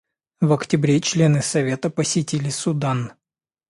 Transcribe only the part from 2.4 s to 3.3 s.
Судан.